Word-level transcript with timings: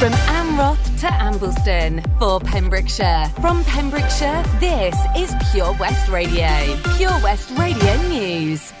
From 0.00 0.12
Amroth 0.12 0.82
to 1.00 1.08
Ambleston 1.08 2.18
for 2.18 2.40
Pembrokeshire. 2.40 3.30
From 3.38 3.62
Pembrokeshire, 3.64 4.42
this 4.58 4.96
is 5.14 5.34
Pure 5.52 5.76
West 5.78 6.08
Radio. 6.08 6.48
Pure 6.96 7.20
West 7.22 7.50
Radio 7.58 8.00
News. 8.08 8.72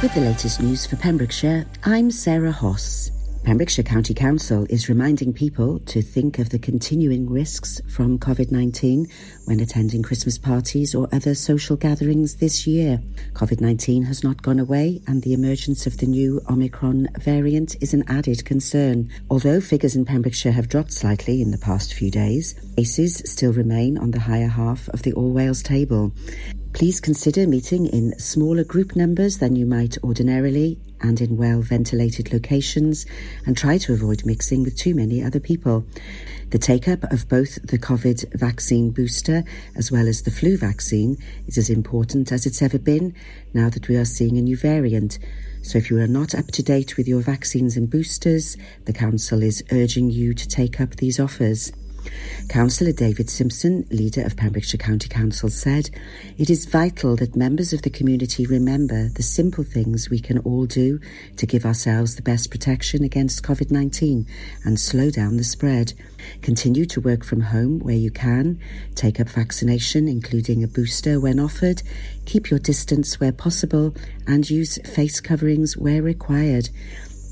With 0.00 0.14
the 0.14 0.22
latest 0.22 0.62
news 0.62 0.86
for 0.86 0.96
Pembrokeshire, 0.96 1.66
I'm 1.84 2.10
Sarah 2.10 2.52
Hoss. 2.52 3.10
Pembrokeshire 3.44 3.82
County 3.82 4.14
Council 4.14 4.66
is 4.70 4.88
reminding 4.88 5.32
people 5.32 5.80
to 5.80 6.00
think 6.00 6.38
of 6.38 6.50
the 6.50 6.60
continuing 6.60 7.28
risks 7.28 7.80
from 7.88 8.16
COVID 8.16 8.52
19 8.52 9.08
when 9.46 9.58
attending 9.58 10.00
Christmas 10.00 10.38
parties 10.38 10.94
or 10.94 11.08
other 11.12 11.34
social 11.34 11.76
gatherings 11.76 12.36
this 12.36 12.68
year. 12.68 13.02
COVID 13.32 13.60
19 13.60 14.04
has 14.04 14.22
not 14.22 14.42
gone 14.42 14.60
away, 14.60 15.02
and 15.08 15.22
the 15.22 15.32
emergence 15.32 15.88
of 15.88 15.98
the 15.98 16.06
new 16.06 16.40
Omicron 16.48 17.08
variant 17.18 17.74
is 17.82 17.92
an 17.92 18.04
added 18.06 18.44
concern. 18.44 19.10
Although 19.28 19.60
figures 19.60 19.96
in 19.96 20.04
Pembrokeshire 20.04 20.52
have 20.52 20.68
dropped 20.68 20.92
slightly 20.92 21.42
in 21.42 21.50
the 21.50 21.58
past 21.58 21.94
few 21.94 22.12
days, 22.12 22.54
cases 22.76 23.22
still 23.24 23.52
remain 23.52 23.98
on 23.98 24.12
the 24.12 24.20
higher 24.20 24.48
half 24.48 24.88
of 24.90 25.02
the 25.02 25.14
All 25.14 25.32
Wales 25.32 25.64
table. 25.64 26.12
Please 26.74 27.00
consider 27.00 27.46
meeting 27.46 27.86
in 27.86 28.18
smaller 28.18 28.64
group 28.64 28.96
numbers 28.96 29.38
than 29.38 29.56
you 29.56 29.66
might 29.66 29.98
ordinarily 30.04 30.78
and 31.02 31.20
in 31.20 31.36
well 31.36 31.60
ventilated 31.60 32.32
locations 32.32 33.06
and 33.46 33.56
try 33.56 33.78
to 33.78 33.92
avoid 33.92 34.24
mixing 34.24 34.62
with 34.62 34.76
too 34.76 34.94
many 34.94 35.22
other 35.22 35.40
people. 35.40 35.84
The 36.50 36.58
take 36.58 36.86
up 36.86 37.04
of 37.04 37.28
both 37.28 37.54
the 37.62 37.78
COVID 37.78 38.38
vaccine 38.38 38.90
booster 38.90 39.42
as 39.74 39.90
well 39.90 40.06
as 40.06 40.22
the 40.22 40.30
flu 40.30 40.56
vaccine 40.56 41.16
is 41.46 41.56
as 41.56 41.70
important 41.70 42.30
as 42.30 42.44
it's 42.46 42.60
ever 42.62 42.78
been 42.78 43.14
now 43.54 43.70
that 43.70 43.88
we 43.88 43.96
are 43.96 44.04
seeing 44.04 44.36
a 44.36 44.42
new 44.42 44.56
variant. 44.56 45.18
So 45.62 45.78
if 45.78 45.90
you 45.90 45.98
are 46.00 46.06
not 46.06 46.34
up 46.34 46.48
to 46.48 46.62
date 46.62 46.96
with 46.96 47.08
your 47.08 47.20
vaccines 47.20 47.76
and 47.76 47.88
boosters, 47.88 48.56
the 48.84 48.92
Council 48.92 49.42
is 49.42 49.64
urging 49.72 50.10
you 50.10 50.34
to 50.34 50.48
take 50.48 50.80
up 50.80 50.96
these 50.96 51.18
offers. 51.18 51.72
Councillor 52.48 52.92
David 52.92 53.30
Simpson, 53.30 53.86
leader 53.90 54.22
of 54.22 54.36
Pembrokeshire 54.36 54.78
County 54.78 55.08
Council, 55.08 55.48
said, 55.48 55.90
It 56.38 56.50
is 56.50 56.66
vital 56.66 57.16
that 57.16 57.36
members 57.36 57.72
of 57.72 57.82
the 57.82 57.90
community 57.90 58.46
remember 58.46 59.08
the 59.08 59.22
simple 59.22 59.64
things 59.64 60.10
we 60.10 60.20
can 60.20 60.38
all 60.38 60.66
do 60.66 61.00
to 61.36 61.46
give 61.46 61.64
ourselves 61.64 62.16
the 62.16 62.22
best 62.22 62.50
protection 62.50 63.04
against 63.04 63.42
COVID 63.42 63.70
19 63.70 64.26
and 64.64 64.78
slow 64.78 65.10
down 65.10 65.36
the 65.36 65.44
spread. 65.44 65.94
Continue 66.42 66.84
to 66.86 67.00
work 67.00 67.24
from 67.24 67.40
home 67.40 67.78
where 67.80 67.96
you 67.96 68.10
can, 68.10 68.60
take 68.94 69.18
up 69.18 69.28
vaccination, 69.28 70.08
including 70.08 70.62
a 70.62 70.68
booster 70.68 71.18
when 71.20 71.40
offered, 71.40 71.82
keep 72.26 72.50
your 72.50 72.58
distance 72.58 73.18
where 73.18 73.32
possible, 73.32 73.94
and 74.26 74.48
use 74.48 74.78
face 74.84 75.20
coverings 75.20 75.76
where 75.76 76.02
required. 76.02 76.68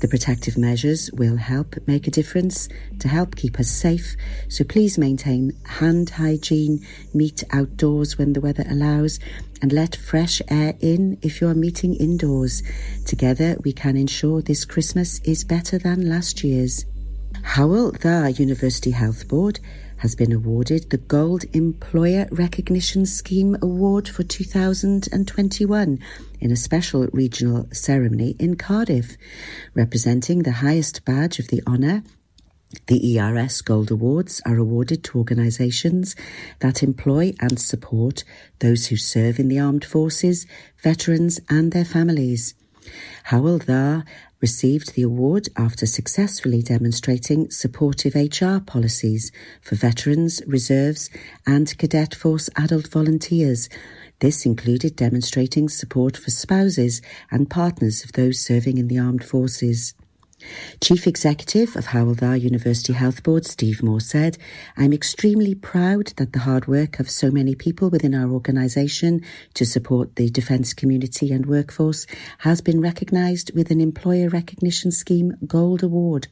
The 0.01 0.07
protective 0.07 0.57
measures 0.57 1.11
will 1.13 1.37
help 1.37 1.75
make 1.85 2.07
a 2.07 2.11
difference 2.11 2.67
to 2.99 3.07
help 3.07 3.35
keep 3.35 3.59
us 3.59 3.69
safe, 3.69 4.15
so 4.49 4.63
please 4.63 4.97
maintain 4.97 5.55
hand 5.63 6.09
hygiene, 6.09 6.83
meet 7.13 7.43
outdoors 7.51 8.17
when 8.17 8.33
the 8.33 8.41
weather 8.41 8.65
allows, 8.67 9.19
and 9.61 9.71
let 9.71 9.95
fresh 9.95 10.41
air 10.47 10.73
in 10.79 11.19
if 11.21 11.39
you 11.39 11.47
are 11.47 11.53
meeting 11.53 11.93
indoors. 11.93 12.63
Together 13.05 13.57
we 13.63 13.73
can 13.73 13.95
ensure 13.95 14.41
this 14.41 14.65
Christmas 14.65 15.19
is 15.19 15.43
better 15.43 15.77
than 15.77 16.09
last 16.09 16.43
year's. 16.43 16.83
Hywel 17.43 17.95
Dda 17.95 18.39
University 18.39 18.91
Health 18.91 19.27
Board 19.27 19.59
has 20.01 20.15
been 20.15 20.31
awarded 20.31 20.89
the 20.89 20.97
Gold 20.97 21.45
Employer 21.53 22.27
Recognition 22.31 23.05
Scheme 23.05 23.55
Award 23.61 24.09
for 24.09 24.23
2021 24.23 25.99
in 26.39 26.51
a 26.51 26.55
special 26.55 27.05
regional 27.13 27.67
ceremony 27.71 28.35
in 28.39 28.55
Cardiff, 28.55 29.15
representing 29.75 30.39
the 30.39 30.53
highest 30.53 31.05
badge 31.05 31.37
of 31.37 31.49
the 31.49 31.61
honour. 31.67 32.01
The 32.87 33.19
ERS 33.19 33.61
Gold 33.61 33.91
Awards 33.91 34.41
are 34.43 34.57
awarded 34.57 35.03
to 35.03 35.19
organisations 35.19 36.15
that 36.61 36.81
employ 36.81 37.33
and 37.39 37.59
support 37.59 38.23
those 38.57 38.87
who 38.87 38.97
serve 38.97 39.37
in 39.37 39.49
the 39.49 39.59
armed 39.59 39.85
forces, 39.85 40.47
veterans 40.81 41.39
and 41.47 41.71
their 41.71 41.85
families. 41.85 42.55
Hywel 43.27 43.59
Dda 43.63 44.03
received 44.41 44.95
the 44.95 45.03
award 45.03 45.47
after 45.55 45.85
successfully 45.85 46.61
demonstrating 46.61 47.49
supportive 47.51 48.15
HR 48.15 48.59
policies 48.59 49.31
for 49.61 49.75
veterans, 49.75 50.41
reserves, 50.47 51.09
and 51.45 51.77
cadet 51.77 52.15
force 52.15 52.49
adult 52.57 52.87
volunteers. 52.87 53.69
This 54.19 54.45
included 54.45 54.95
demonstrating 54.95 55.69
support 55.69 56.17
for 56.17 56.31
spouses 56.31 57.01
and 57.29 57.49
partners 57.49 58.03
of 58.03 58.13
those 58.13 58.39
serving 58.39 58.77
in 58.77 58.87
the 58.87 58.99
armed 58.99 59.23
forces. 59.23 59.93
Chief 60.81 61.07
Executive 61.07 61.75
of 61.75 61.87
Hywel 61.87 62.15
Dda 62.15 62.41
University 62.41 62.93
Health 62.93 63.23
Board, 63.23 63.45
Steve 63.45 63.83
Moore, 63.83 63.99
said, 63.99 64.37
I'm 64.75 64.93
extremely 64.93 65.55
proud 65.55 66.13
that 66.17 66.33
the 66.33 66.39
hard 66.39 66.67
work 66.67 66.99
of 66.99 67.09
so 67.09 67.31
many 67.31 67.55
people 67.55 67.89
within 67.89 68.15
our 68.15 68.29
organisation 68.29 69.21
to 69.53 69.65
support 69.65 70.15
the 70.15 70.29
defence 70.29 70.73
community 70.73 71.31
and 71.31 71.45
workforce 71.45 72.07
has 72.39 72.61
been 72.61 72.81
recognised 72.81 73.51
with 73.55 73.71
an 73.71 73.81
Employer 73.81 74.29
Recognition 74.29 74.91
Scheme 74.91 75.35
Gold 75.45 75.83
Award. 75.83 76.27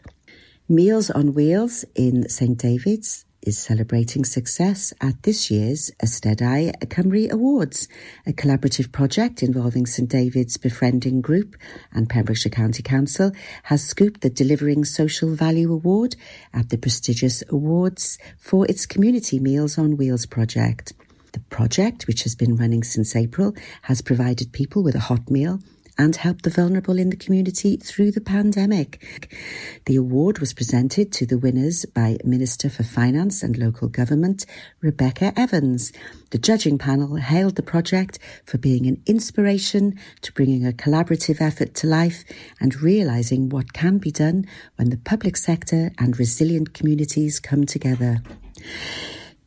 Meals 0.67 1.09
on 1.09 1.33
Wheels 1.33 1.85
in 1.95 2.29
St 2.29 2.57
David's 2.57 3.25
is 3.41 3.57
celebrating 3.57 4.25
success 4.25 4.93
at 5.01 5.23
this 5.23 5.49
year's 5.49 5.91
Ystedau 6.03 6.71
Cymru 6.87 7.29
Awards, 7.31 7.87
a 8.25 8.33
collaborative 8.33 8.91
project 8.91 9.41
involving 9.41 9.85
St 9.85 10.09
David's 10.09 10.57
Befriending 10.57 11.21
Group 11.21 11.55
and 11.93 12.09
Pembrokeshire 12.09 12.51
County 12.51 12.83
Council, 12.83 13.31
has 13.63 13.83
scooped 13.83 14.21
the 14.21 14.29
Delivering 14.29 14.85
Social 14.85 15.33
Value 15.33 15.71
Award 15.71 16.15
at 16.53 16.69
the 16.69 16.77
prestigious 16.77 17.43
awards 17.49 18.17
for 18.37 18.65
its 18.67 18.85
Community 18.85 19.39
Meals 19.39 19.77
on 19.77 19.97
Wheels 19.97 20.25
project. 20.25 20.93
The 21.33 21.39
project, 21.41 22.07
which 22.07 22.23
has 22.23 22.35
been 22.35 22.55
running 22.55 22.83
since 22.83 23.15
April, 23.15 23.53
has 23.83 24.01
provided 24.01 24.51
people 24.51 24.83
with 24.83 24.95
a 24.95 24.99
hot 24.99 25.29
meal 25.29 25.59
and 25.99 26.15
help 26.15 26.41
the 26.41 26.49
vulnerable 26.49 26.97
in 26.97 27.09
the 27.09 27.17
community 27.17 27.75
through 27.75 28.09
the 28.09 28.21
pandemic. 28.21 29.37
The 29.85 29.97
award 29.97 30.39
was 30.39 30.53
presented 30.53 31.11
to 31.11 31.25
the 31.25 31.37
winners 31.37 31.85
by 31.85 32.17
Minister 32.23 32.69
for 32.69 32.83
Finance 32.83 33.43
and 33.43 33.57
Local 33.57 33.89
Government, 33.89 34.45
Rebecca 34.79 35.33
Evans. 35.37 35.91
The 36.31 36.37
judging 36.37 36.77
panel 36.77 37.17
hailed 37.17 37.57
the 37.57 37.63
project 37.63 38.17
for 38.45 38.57
being 38.57 38.87
an 38.87 39.03
inspiration 39.05 39.99
to 40.21 40.31
bringing 40.31 40.65
a 40.65 40.71
collaborative 40.71 41.41
effort 41.41 41.75
to 41.75 41.87
life 41.87 42.23
and 42.61 42.81
realising 42.81 43.49
what 43.49 43.73
can 43.73 43.97
be 43.97 44.11
done 44.11 44.45
when 44.77 44.91
the 44.91 44.97
public 44.97 45.35
sector 45.35 45.91
and 45.99 46.17
resilient 46.17 46.73
communities 46.73 47.41
come 47.41 47.65
together. 47.65 48.21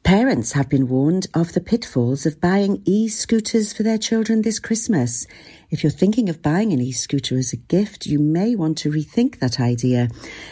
Parents 0.04 0.52
have 0.52 0.68
been 0.68 0.88
warned 0.88 1.28
of 1.32 1.52
the 1.52 1.60
pitfalls 1.60 2.26
of 2.26 2.40
buying 2.40 2.82
e-scooters 2.84 3.72
for 3.72 3.84
their 3.84 3.98
children 3.98 4.42
this 4.42 4.58
Christmas. 4.58 5.28
If 5.72 5.82
you're 5.82 5.90
thinking 5.90 6.28
of 6.28 6.42
buying 6.42 6.74
an 6.74 6.82
e-scooter 6.82 7.38
as 7.38 7.54
a 7.54 7.56
gift, 7.56 8.04
you 8.04 8.18
may 8.18 8.54
want 8.54 8.76
to 8.78 8.90
rethink 8.90 9.38
that 9.38 9.58
idea. 9.58 10.10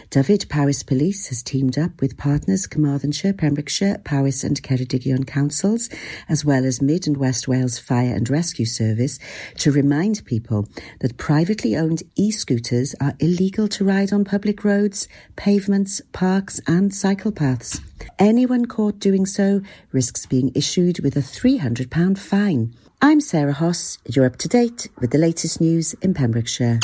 Dyfed 0.09 0.49
Powys 0.49 0.83
Police 0.83 1.27
has 1.27 1.43
teamed 1.43 1.77
up 1.77 2.01
with 2.01 2.17
partners 2.17 2.67
Carmarthenshire, 2.67 3.35
Pembrokeshire, 3.35 3.99
Powys 4.03 4.43
and 4.43 4.63
Ceredigion 4.63 5.27
councils, 5.27 5.91
as 6.31 6.43
well 6.43 6.65
as 6.65 6.81
Mid 6.81 7.07
and 7.07 7.19
West 7.19 7.47
Wales 7.47 7.79
Fire 7.79 8.15
and 8.15 8.31
Rescue 8.31 8.65
Service, 8.65 9.19
to 9.59 9.71
remind 9.71 10.25
people 10.25 10.67
that 11.01 11.19
privately 11.19 11.77
owned 11.77 12.03
e-scooters 12.17 12.95
are 12.99 13.15
illegal 13.21 13.69
to 13.69 13.85
ride 13.85 14.15
on 14.15 14.25
public 14.25 14.65
roads, 14.65 15.07
pavements, 15.37 16.01
parks 16.13 16.63
and 16.67 16.95
cycle 16.95 17.31
paths. 17.31 17.83
Anyone 18.19 18.65
caught 18.65 18.99
doing 18.99 19.27
so 19.27 19.61
risks 19.93 20.25
being 20.25 20.51
issued 20.55 21.01
with 21.01 21.15
a 21.15 21.21
£300 21.21 22.17
fine. 22.17 22.75
I'm 23.03 23.21
Sarah 23.21 23.55
Hoss. 23.55 23.99
You're 24.07 24.27
up 24.27 24.37
to 24.37 24.49
date 24.49 24.89
with 25.01 25.11
the 25.11 25.17
latest 25.19 25.59
news 25.59 25.95
in 26.03 26.13
Pembrokeshire. 26.13 26.81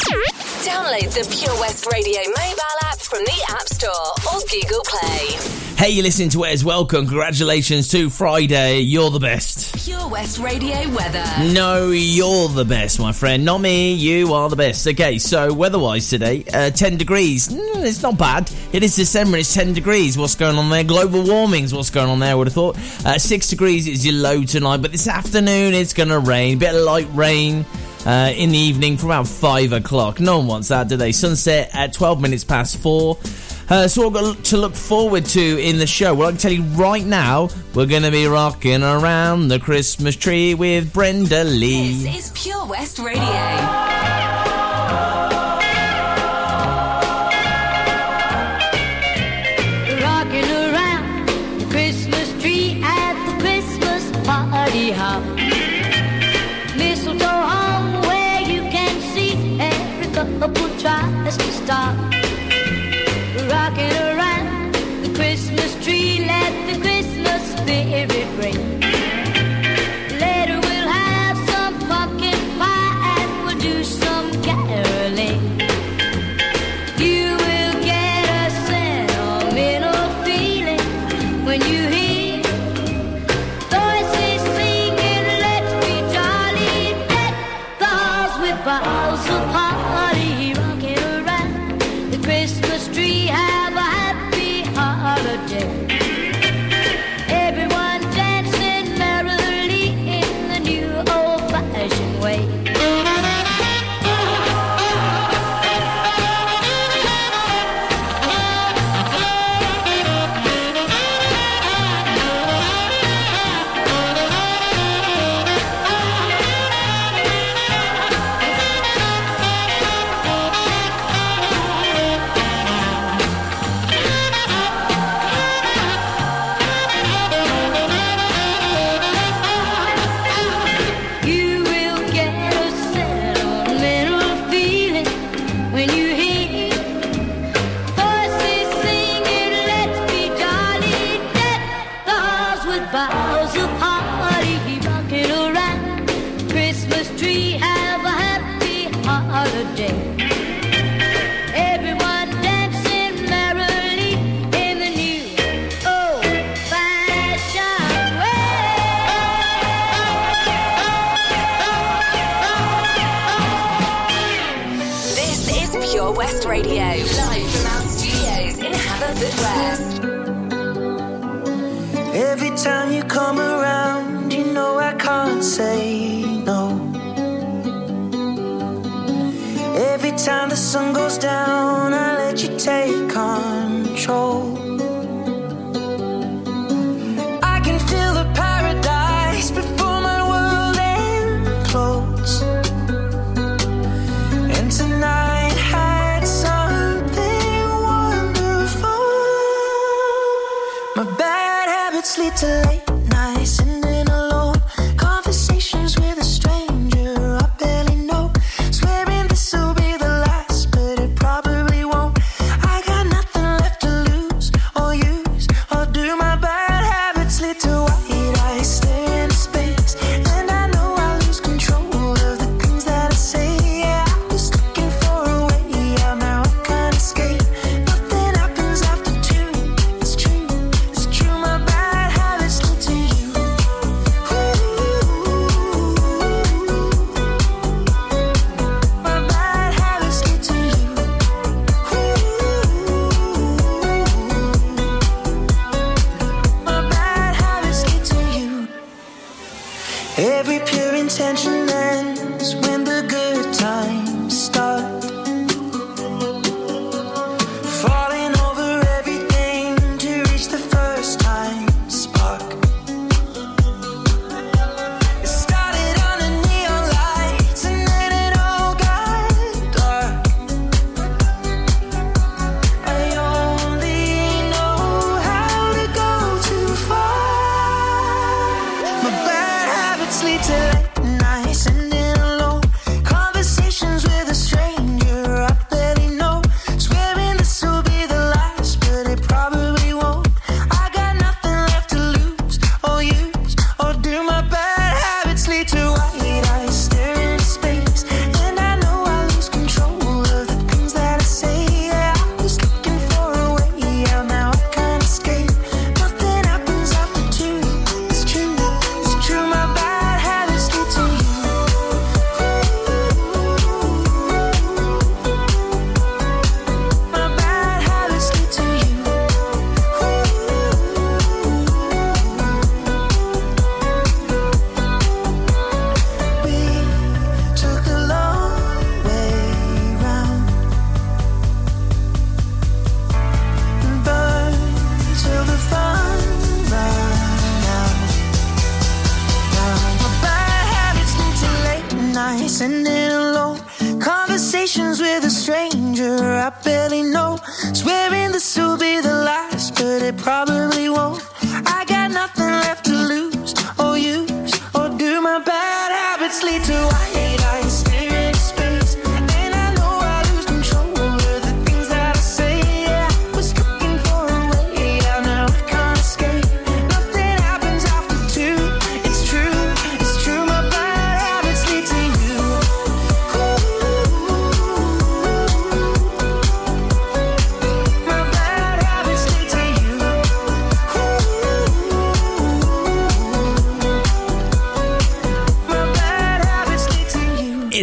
Download 0.64 1.12
the 1.12 1.28
Pure 1.30 1.60
West 1.60 1.86
Radio 1.92 2.20
mobile 2.28 2.78
app 2.84 2.98
from 2.98 3.20
the 3.24 3.46
App 3.50 3.68
Store 3.68 3.92
or 4.32 4.40
Google 4.50 4.82
Play. 4.84 5.65
Hey, 5.76 5.90
you're 5.90 6.04
listening 6.04 6.30
to 6.30 6.44
it 6.44 6.52
as 6.52 6.64
well. 6.64 6.86
Congratulations 6.86 7.88
to 7.88 8.08
Friday. 8.08 8.80
You're 8.80 9.10
the 9.10 9.18
best. 9.20 9.76
Pure 9.84 10.08
West 10.08 10.38
Radio 10.38 10.74
weather. 10.94 11.22
No, 11.52 11.90
you're 11.90 12.48
the 12.48 12.64
best, 12.64 12.98
my 12.98 13.12
friend. 13.12 13.44
Not 13.44 13.60
me. 13.60 13.92
You 13.92 14.32
are 14.32 14.48
the 14.48 14.56
best. 14.56 14.86
Okay, 14.88 15.18
so 15.18 15.52
weather-wise 15.52 16.08
today, 16.08 16.44
uh, 16.54 16.70
10 16.70 16.96
degrees. 16.96 17.48
Mm, 17.48 17.84
it's 17.84 18.02
not 18.02 18.16
bad. 18.16 18.50
It 18.72 18.82
is 18.84 18.96
December. 18.96 19.36
It's 19.36 19.52
10 19.52 19.74
degrees. 19.74 20.16
What's 20.16 20.34
going 20.34 20.56
on 20.56 20.70
there? 20.70 20.82
Global 20.82 21.22
warming's 21.22 21.74
what's 21.74 21.90
going 21.90 22.08
on 22.08 22.20
there. 22.20 22.30
I 22.30 22.34
would 22.34 22.46
have 22.46 22.54
thought. 22.54 22.76
Uh, 23.04 23.18
Six 23.18 23.48
degrees 23.48 23.86
is 23.86 24.04
your 24.06 24.14
low 24.14 24.44
tonight, 24.44 24.78
but 24.78 24.92
this 24.92 25.06
afternoon 25.06 25.74
it's 25.74 25.92
going 25.92 26.08
to 26.08 26.18
rain. 26.20 26.58
Bit 26.58 26.74
of 26.74 26.82
light 26.84 27.08
rain. 27.12 27.66
Uh, 28.06 28.32
in 28.36 28.50
the 28.52 28.58
evening 28.58 28.96
from 28.96 29.08
about 29.10 29.26
5 29.26 29.72
o'clock. 29.72 30.20
No 30.20 30.38
one 30.38 30.46
wants 30.46 30.68
that, 30.68 30.86
do 30.88 30.96
they? 30.96 31.10
Sunset 31.10 31.70
at 31.74 31.92
12 31.92 32.20
minutes 32.20 32.44
past 32.44 32.78
4. 32.78 33.18
Uh, 33.68 33.88
so 33.88 34.08
what 34.08 34.44
to 34.44 34.56
look 34.56 34.74
forward 34.74 35.24
to 35.24 35.58
in 35.60 35.78
the 35.78 35.86
show. 35.86 36.14
Well, 36.14 36.28
I 36.28 36.30
can 36.30 36.38
tell 36.38 36.52
you 36.52 36.62
right 36.62 37.04
now, 37.04 37.48
we're 37.74 37.86
going 37.86 38.04
to 38.04 38.12
be 38.12 38.26
rocking 38.26 38.82
around 38.82 39.48
the 39.48 39.58
Christmas 39.58 40.14
tree 40.14 40.54
with 40.54 40.92
Brenda 40.92 41.42
Lee. 41.42 42.04
This 42.04 42.26
is 42.26 42.40
Pure 42.40 42.66
West 42.66 42.98
Radio. 43.00 44.05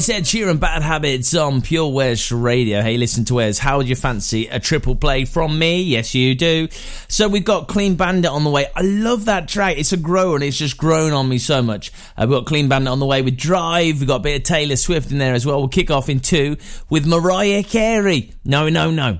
It's 0.04 0.10
Ed 0.10 0.24
Sheeran, 0.24 0.60
Bad 0.60 0.82
Habits 0.82 1.34
on 1.34 1.62
Pure 1.62 1.94
West 1.94 2.30
Radio. 2.30 2.82
Hey, 2.82 2.98
listen 2.98 3.24
to 3.26 3.40
us. 3.40 3.58
How 3.58 3.78
would 3.78 3.88
you 3.88 3.96
fancy 3.96 4.48
a 4.48 4.60
triple 4.60 4.96
play 4.96 5.24
from 5.24 5.58
me? 5.58 5.82
Yes, 5.82 6.14
you 6.14 6.36
do. 6.36 6.68
So 7.08 7.30
we've 7.30 7.46
got 7.46 7.70
Clean 7.70 7.96
Bandit 7.96 8.30
on 8.30 8.44
the 8.44 8.50
way. 8.50 8.66
I 8.76 8.82
love 8.82 9.24
that 9.26 9.48
track. 9.48 9.78
It's 9.78 9.94
a 9.94 9.98
grower 9.98 10.36
and 10.36 10.44
it's 10.44 10.58
just 10.58 10.78
grown 10.78 11.14
on 11.14 11.30
me 11.30 11.38
so 11.38 11.62
much. 11.62 11.94
Uh, 12.18 12.26
we've 12.28 12.38
got 12.38 12.46
Clean 12.46 12.68
Bandit 12.68 12.90
on 12.90 13.00
the 13.00 13.06
way 13.06 13.22
with 13.22 13.38
Drive. 13.38 14.00
We've 14.00 14.08
got 14.10 14.18
a 14.18 14.24
bit 14.24 14.36
of 14.36 14.44
Taylor 14.44 14.76
Swift 14.76 15.10
in 15.10 15.20
there 15.20 15.36
as 15.36 15.46
well. 15.46 15.60
We'll 15.60 15.70
kick 15.70 15.90
off 15.90 16.10
in 16.10 16.20
two 16.20 16.58
with 16.90 17.08
Mariah 17.08 17.64
Carey. 17.64 18.34
No, 18.44 18.68
no, 18.68 18.92
no. 18.92 19.20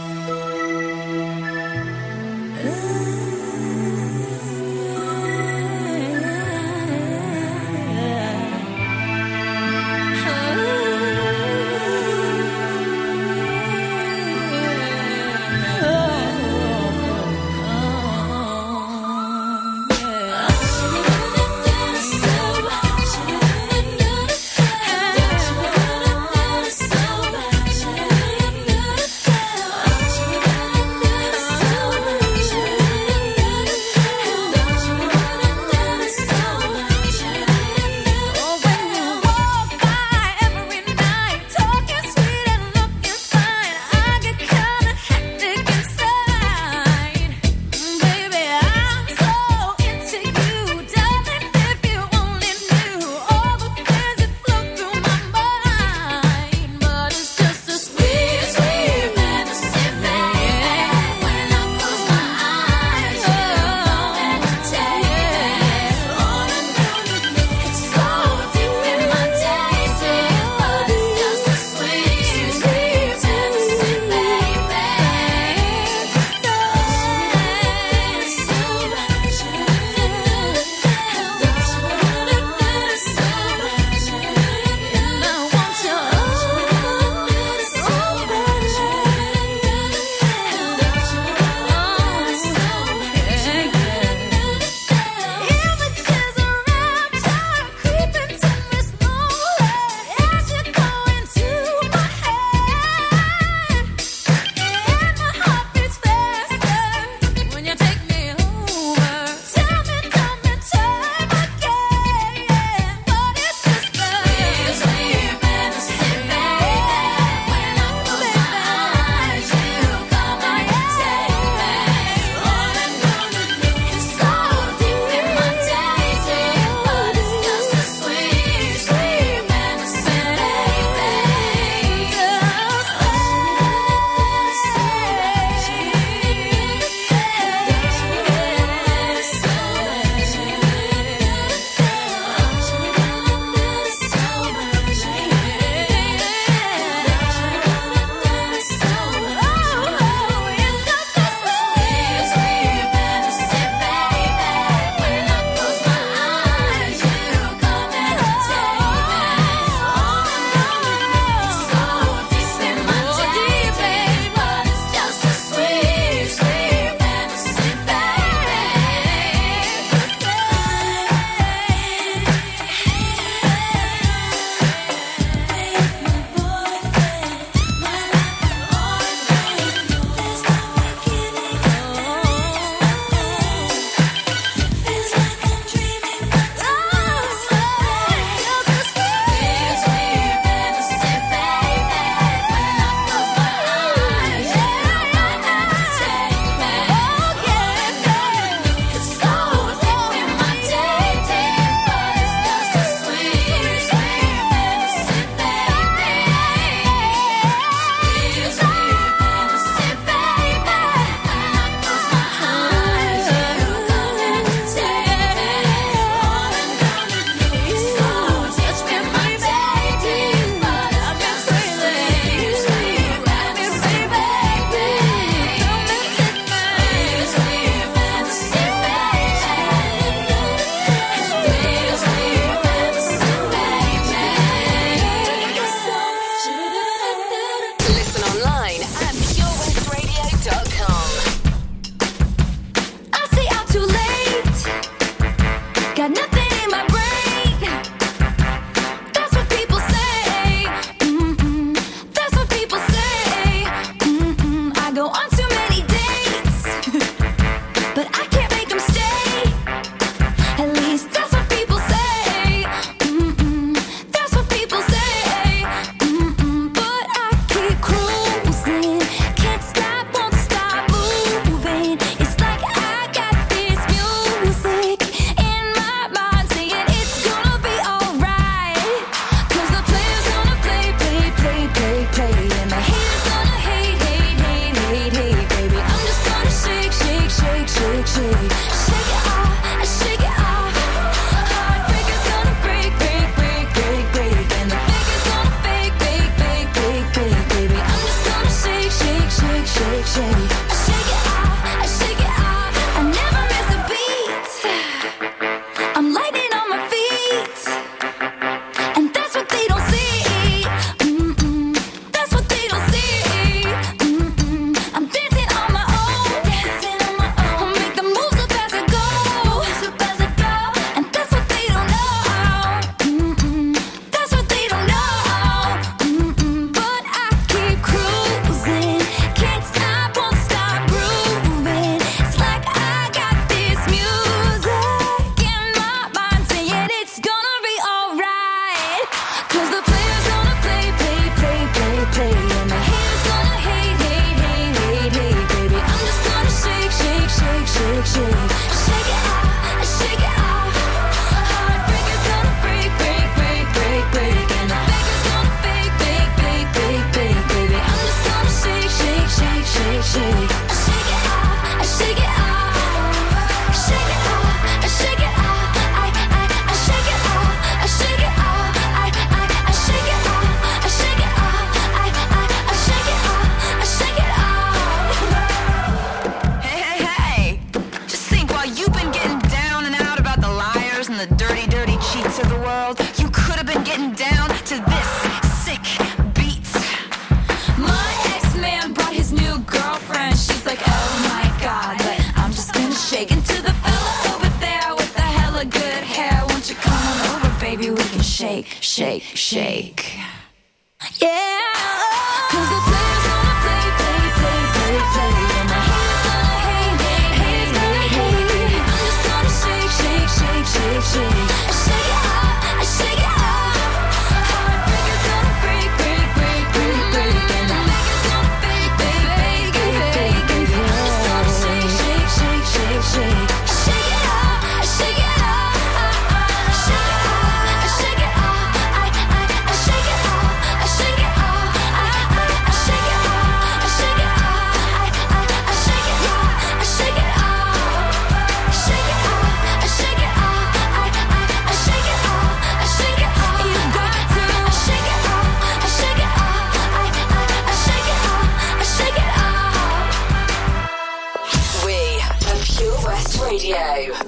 I. 453.96 454.25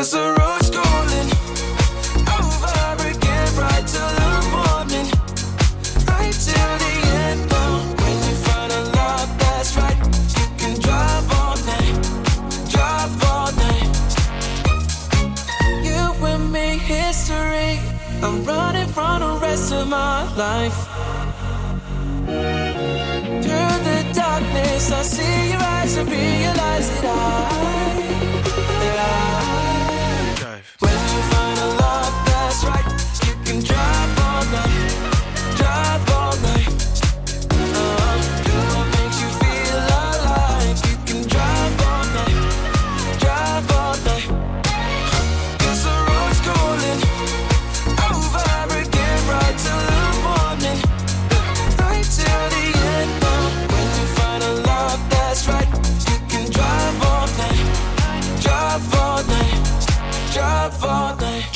Cause 0.00 0.12
the 0.12 0.34
road's 0.40 0.70
calling 0.70 1.28
over 2.32 3.04
again, 3.06 3.48
right 3.60 3.86
till 3.86 4.12
the 4.20 4.32
morning, 4.56 5.06
right 6.08 6.36
till 6.46 6.72
the 6.84 6.94
end. 7.28 7.40
But 7.50 8.00
when 8.00 8.16
you 8.26 8.34
find 8.46 8.72
a 8.72 8.82
love 8.96 9.28
that's 9.38 9.76
right, 9.76 9.98
you 10.38 10.46
can 10.56 10.80
drive 10.80 11.26
all 11.38 11.56
night, 11.68 11.96
drive 12.72 13.12
all 13.28 13.52
night. 13.66 13.92
You 15.84 16.02
and 16.28 16.50
me, 16.50 16.78
history. 16.78 17.78
I'm 18.22 18.42
running 18.46 18.88
from 18.88 19.20
the 19.20 19.38
rest 19.42 19.70
of 19.70 19.86
my 19.86 20.24
life. 20.34 20.78
Through 23.44 23.76
the 23.84 23.98
darkness, 24.14 24.92
I 24.92 25.02
see 25.02 25.50
your 25.50 25.60
eyes 25.60 25.94
and 25.98 26.08
realize 26.10 26.88
it 26.88 27.04
all. 27.04 27.49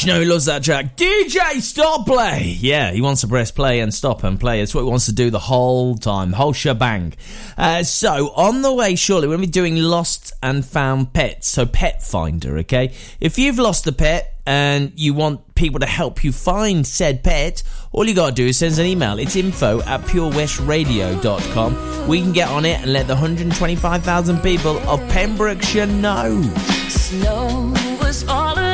You 0.05 0.13
know 0.13 0.23
who 0.23 0.27
loves 0.27 0.45
that 0.45 0.63
track? 0.63 0.99
DJ 0.99 1.63
Stop 1.63 2.05
Play! 2.05 2.59
Yeah, 2.61 2.93
he 2.93 3.01
wants 3.01 3.23
to 3.23 3.27
press 3.27 3.51
play 3.51 3.81
and 3.81 3.95
stop 3.95 4.23
and 4.23 4.39
play. 4.39 4.61
That's 4.61 4.75
what 4.75 4.83
he 4.83 4.91
wants 4.91 5.07
to 5.07 5.13
do 5.13 5.31
the 5.31 5.39
whole 5.39 5.97
time, 5.97 6.35
whole 6.35 6.53
shebang. 6.53 7.15
Uh, 7.57 7.83
so, 7.85 8.31
on 8.35 8.61
the 8.61 8.71
way, 8.71 8.97
surely, 8.97 9.27
we're 9.27 9.37
going 9.37 9.41
to 9.41 9.49
be 9.49 9.53
doing 9.53 9.77
lost 9.77 10.35
and 10.43 10.63
found 10.63 11.15
pets. 11.15 11.49
So, 11.49 11.65
Pet 11.65 12.03
Finder, 12.03 12.59
okay? 12.59 12.93
If 13.19 13.39
you've 13.39 13.59
lost 13.59 13.87
a 13.87 13.93
pet 13.93 14.35
and 14.45 14.93
you 14.95 15.15
want 15.15 15.55
people 15.55 15.81
to 15.81 15.87
help 15.87 16.23
you 16.23 16.33
find 16.33 16.87
said 16.87 17.25
pet, 17.25 17.63
all 17.91 18.07
you 18.07 18.15
got 18.15 18.29
to 18.29 18.35
do 18.35 18.45
is 18.45 18.59
send 18.59 18.73
us 18.73 18.79
an 18.79 18.85
email. 18.85 19.19
It's 19.19 19.37
info 19.37 19.81
at 19.85 20.03
purewestradio.com. 20.03 22.09
We 22.09 22.21
can 22.21 22.33
get 22.33 22.51
on 22.51 22.67
it 22.67 22.79
and 22.83 22.93
let 22.93 23.07
the 23.07 23.15
125,000 23.15 24.41
people 24.41 24.77
of 24.81 25.01
Pembrokeshire 25.09 25.87
know. 25.87 26.43
Snow 26.91 27.73
was 28.03 28.29
all 28.29 28.59
around 28.59 28.74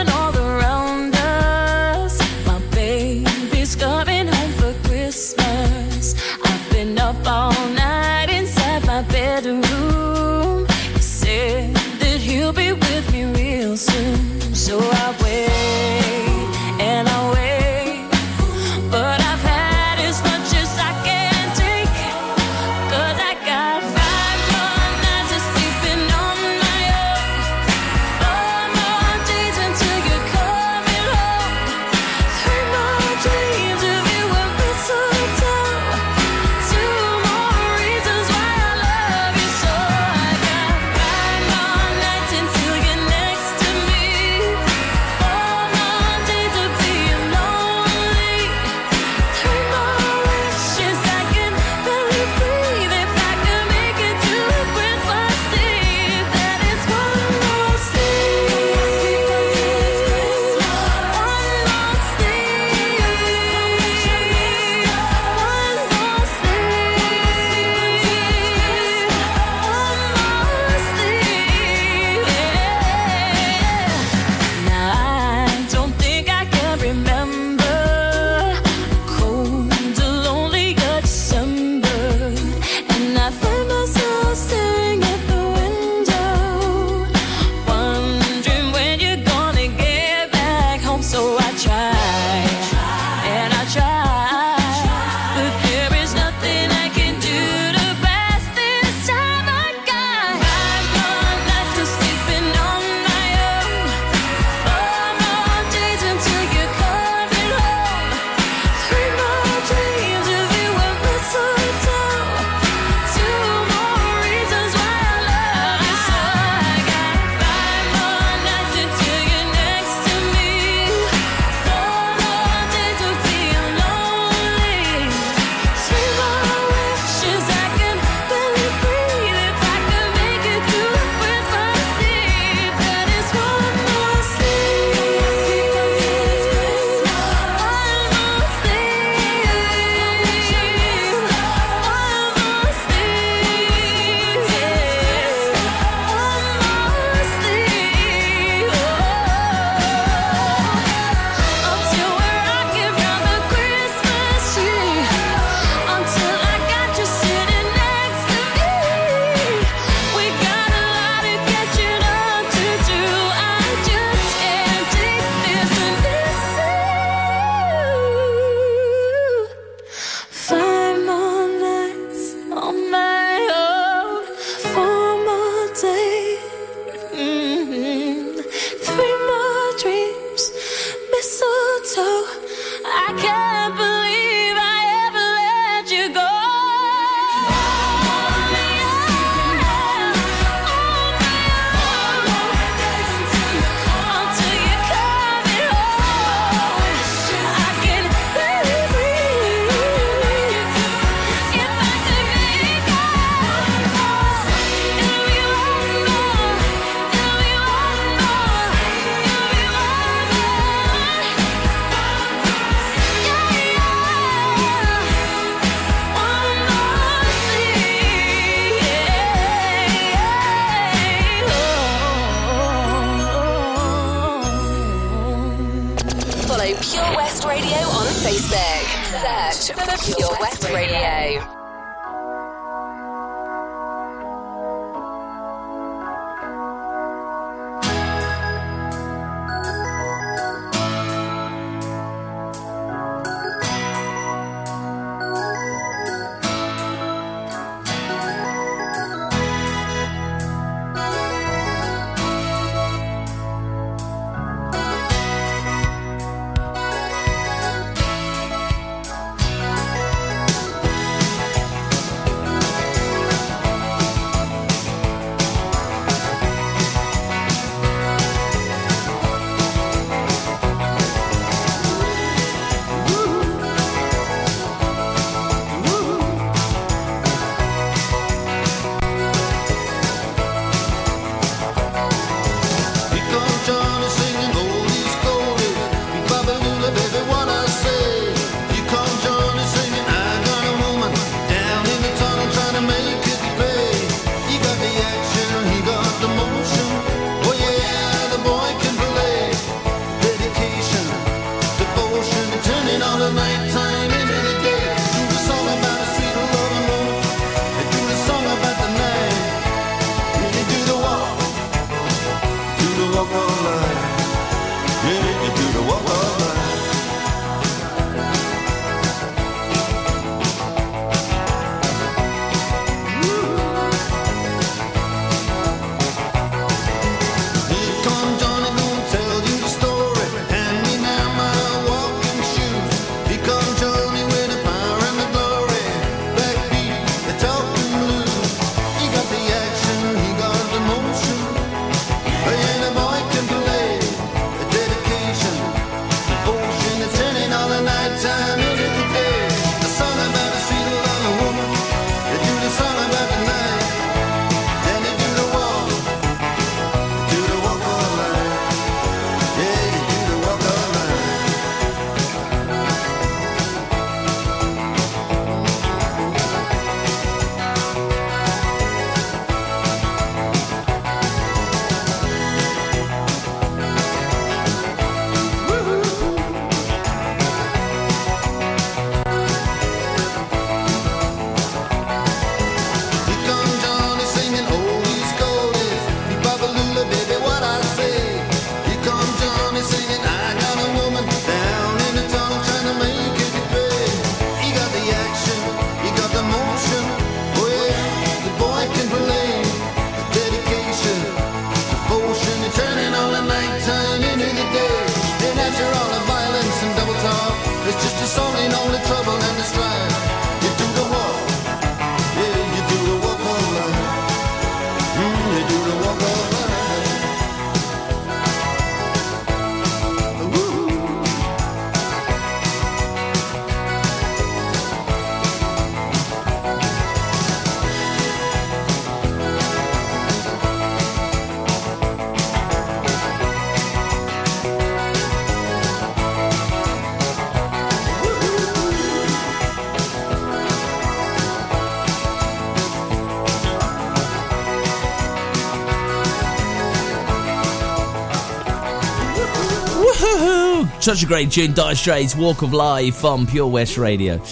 Such 451.01 451.23
a 451.23 451.27
great 451.27 451.51
tune, 451.51 451.73
Dire 451.73 451.95
Straits, 451.95 452.37
Walk 452.37 452.61
of 452.61 452.75
Life 452.75 453.17
from 453.17 453.47
Pure 453.47 453.69
West 453.69 453.97
Radio. 453.97 454.45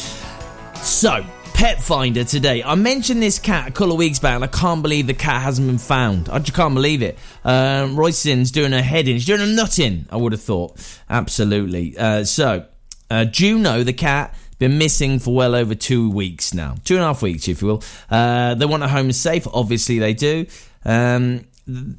So, 0.82 1.22
Pet 1.52 1.78
Finder 1.82 2.24
today. 2.24 2.62
I 2.62 2.74
mentioned 2.74 3.22
this 3.22 3.38
cat 3.38 3.68
a 3.68 3.70
couple 3.70 3.92
of 3.92 3.98
weeks 3.98 4.18
back, 4.18 4.36
and 4.36 4.44
I 4.44 4.46
can't 4.46 4.80
believe 4.80 5.06
the 5.06 5.14
cat 5.14 5.42
hasn't 5.42 5.68
been 5.68 5.76
found. 5.76 6.30
I 6.30 6.38
just 6.38 6.54
can't 6.54 6.72
believe 6.72 7.02
it. 7.02 7.18
Um, 7.44 7.96
Royston's 7.96 8.50
doing 8.50 8.72
a 8.72 8.80
head 8.80 9.08
in. 9.08 9.16
She's 9.16 9.26
doing 9.26 9.42
a 9.42 9.46
nut 9.46 9.78
in, 9.78 10.06
I 10.10 10.16
would 10.16 10.32
have 10.32 10.40
thought. 10.40 10.80
Absolutely. 11.10 11.98
Uh, 11.98 12.24
so, 12.24 12.64
uh, 13.10 13.26
Juno, 13.26 13.82
the 13.82 13.92
cat, 13.92 14.34
been 14.58 14.78
missing 14.78 15.18
for 15.18 15.34
well 15.34 15.54
over 15.54 15.74
two 15.74 16.10
weeks 16.10 16.54
now. 16.54 16.76
Two 16.82 16.94
and 16.94 17.04
a 17.04 17.08
half 17.08 17.20
weeks, 17.20 17.46
if 17.46 17.60
you 17.60 17.68
will. 17.68 17.82
Uh, 18.10 18.54
they 18.54 18.64
want 18.64 18.82
a 18.82 18.88
home 18.88 19.12
safe. 19.12 19.46
Obviously, 19.52 19.98
they 19.98 20.14
do. 20.14 20.46
Um, 20.86 21.44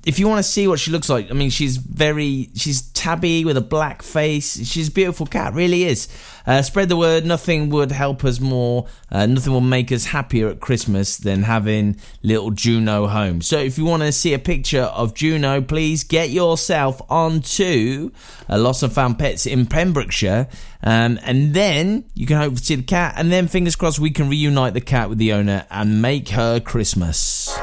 if 0.06 0.18
you 0.18 0.28
want 0.28 0.40
to 0.40 0.50
see 0.52 0.68
what 0.68 0.80
she 0.80 0.92
looks 0.92 1.10
like, 1.10 1.30
I 1.30 1.34
mean, 1.34 1.52
she's 1.52 1.78
very, 1.78 2.50
she's 2.56 2.82
tabby 2.94 3.46
with 3.46 3.56
a 3.56 3.62
black 3.62 4.02
face. 4.02 4.66
She's 4.66 4.88
a 4.88 4.92
beautiful 4.92 5.28
cat, 5.28 5.54
really 5.54 5.84
is. 5.84 6.08
Uh, 6.48 6.64
spread 6.64 6.90
the 6.90 6.98
word. 6.98 7.26
Nothing 7.26 7.70
would 7.70 7.92
help 7.92 8.26
us 8.26 8.40
more. 8.40 8.88
Uh, 9.12 9.28
nothing 9.28 9.54
will 9.54 9.62
make 9.62 9.92
us 9.92 10.06
happier 10.06 10.50
at 10.50 10.60
Christmas 10.60 11.18
than 11.18 11.44
having 11.44 11.98
little 12.24 12.50
Juno 12.50 13.06
home. 13.06 13.42
So 13.42 13.60
if 13.60 13.78
you 13.78 13.86
want 13.86 14.02
to 14.02 14.12
see 14.12 14.34
a 14.34 14.40
picture 14.40 14.82
of 14.82 15.14
Juno, 15.14 15.62
please 15.62 16.04
get 16.04 16.32
yourself 16.32 17.02
onto 17.08 18.12
uh, 18.50 18.58
Lost 18.58 18.82
and 18.82 18.92
Found 18.94 19.20
Pets 19.20 19.46
in 19.46 19.68
Pembrokeshire, 19.68 20.48
um, 20.82 21.20
and 21.24 21.54
then 21.54 22.06
you 22.16 22.26
can 22.26 22.38
hope 22.38 22.56
to 22.56 22.66
see 22.66 22.76
the 22.76 22.84
cat. 22.84 23.14
And 23.18 23.32
then 23.32 23.48
fingers 23.48 23.76
crossed, 23.76 24.00
we 24.00 24.10
can 24.10 24.30
reunite 24.30 24.74
the 24.74 24.82
cat 24.82 25.10
with 25.10 25.20
the 25.20 25.34
owner 25.34 25.68
and 25.70 26.02
make 26.02 26.30
her 26.30 26.60
Christmas. 26.60 27.56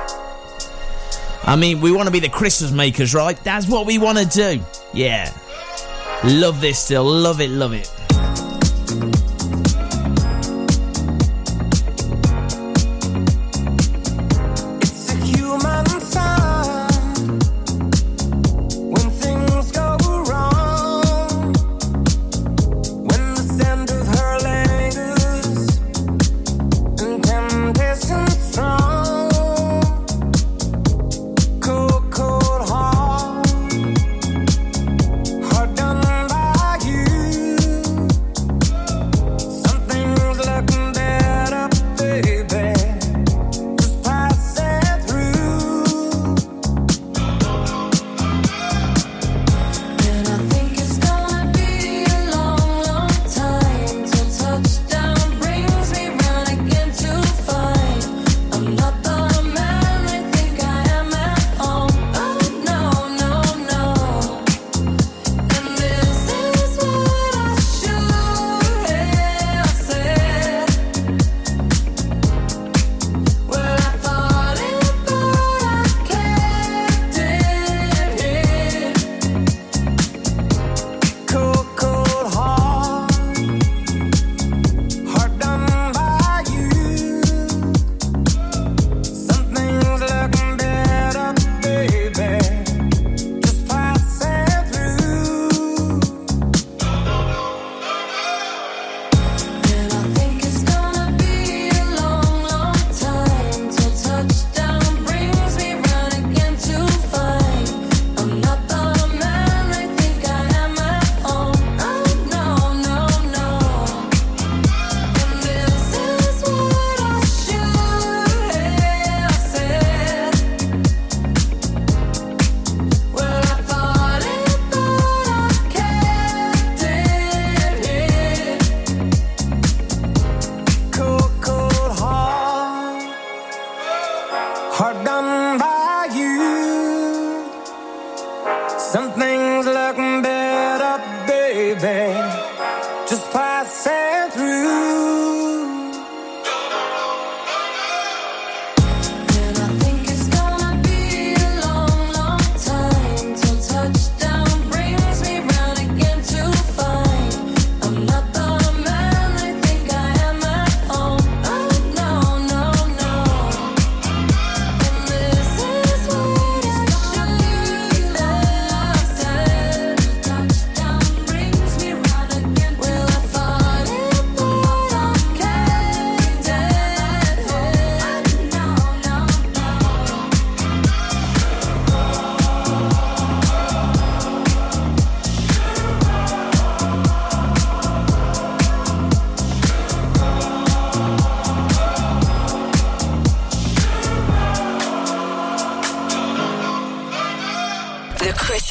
I 1.47 1.55
mean, 1.55 1.81
we 1.81 1.93
want 1.93 2.07
to 2.07 2.13
be 2.13 2.19
the 2.19 2.29
Christmas 2.29 2.73
makers, 2.73 3.15
right? 3.15 3.37
That's 3.45 3.69
what 3.69 3.87
we 3.87 3.99
want 3.99 4.19
to 4.19 4.27
do. 4.27 4.61
Yeah. 4.93 5.33
Love 6.25 6.61
this 6.61 6.79
still. 6.79 7.05
Love 7.05 7.41
it, 7.41 7.51
love 7.51 7.73
it. 7.73 7.89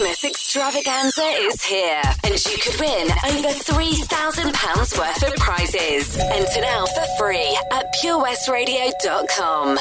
Christmas 0.05 0.29
extravaganza 0.29 1.23
is 1.23 1.63
here, 1.63 2.01
and 2.23 2.45
you 2.45 2.57
could 2.59 2.79
win 2.79 3.09
over 3.25 3.47
£3,000 3.47 4.99
worth 4.99 5.23
of 5.23 5.35
prizes. 5.37 6.15
Enter 6.19 6.61
now 6.61 6.85
for 6.85 7.05
free 7.17 7.57
at 7.71 7.91
purewestradio.com. 8.03 9.79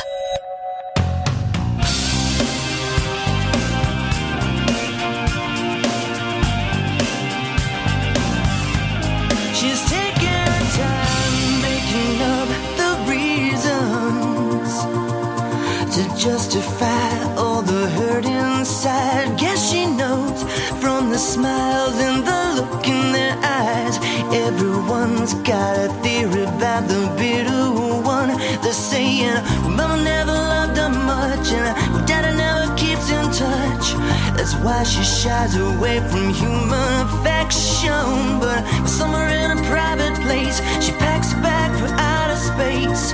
got 25.45 25.77
a 25.77 25.89
theory 26.03 26.45
about 26.45 26.89
the 26.89 27.13
bitter 27.19 27.71
one. 28.03 28.29
They're 28.63 28.73
saying, 28.73 29.35
Mama 29.77 30.03
never 30.03 30.33
loved 30.33 30.77
her 30.79 30.89
much, 30.89 31.53
and 31.53 31.77
well, 31.93 32.07
Daddy 32.07 32.35
never 32.37 32.75
keeps 32.77 33.11
in 33.11 33.25
touch. 33.31 33.93
That's 34.37 34.55
why 34.65 34.83
she 34.85 35.03
shies 35.03 35.57
away 35.57 36.01
from 36.09 36.33
human 36.33 36.93
affection. 37.07 38.41
But 38.41 38.65
somewhere 38.87 39.29
in 39.29 39.59
a 39.59 39.63
private 39.69 40.15
place, 40.23 40.59
she 40.81 40.93
packs 40.93 41.33
a 41.33 41.37
bag 41.37 41.71
for 41.79 41.93
outer 41.93 42.41
space. 42.41 43.13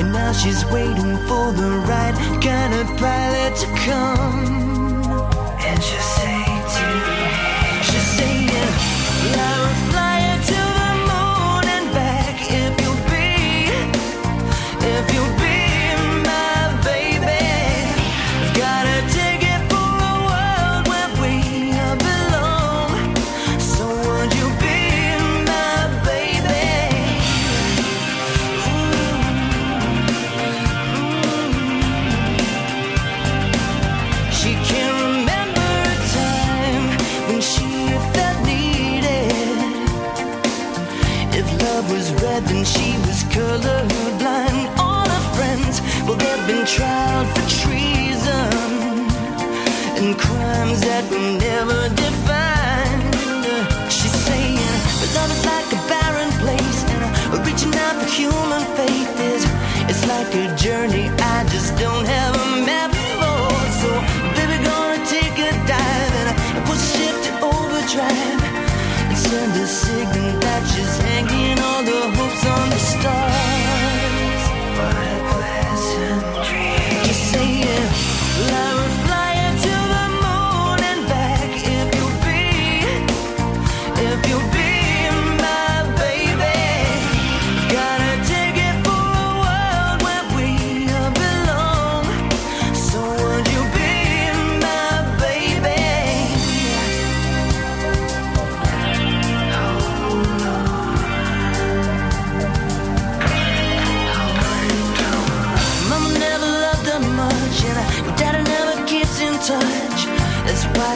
And 0.00 0.12
now 0.12 0.32
she's 0.32 0.64
waiting 0.66 1.16
for 1.28 1.52
the 1.52 1.70
right 1.86 2.16
kind 2.40 2.72
of 2.80 2.86
pilot 2.96 3.56
to 3.56 3.66
come. 3.84 4.67
And 50.00 50.16
crimes 50.16 50.80
that 50.82 51.10
were 51.10 51.37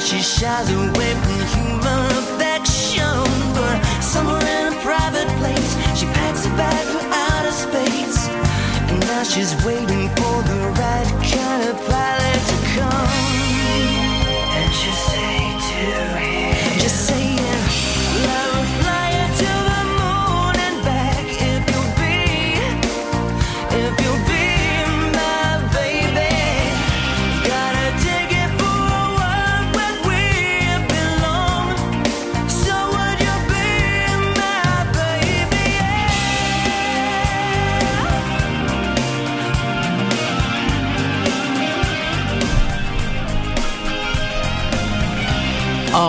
she 0.05 0.20
shies 0.20 0.70
away 0.70 1.12
from 1.22 1.40
human 1.55 2.07
affection. 2.22 3.22
But 3.55 3.78
somewhere 4.03 4.66
in 4.66 4.72
a 4.72 4.76
private 4.82 5.28
place, 5.38 5.72
she 5.98 6.07
packs 6.07 6.44
a 6.46 6.50
bag 6.50 6.84
for 6.92 7.05
outer 7.24 7.53
space. 7.53 8.28
And 8.90 9.00
now 9.00 9.22
she's 9.22 9.55
waiting 9.64 9.91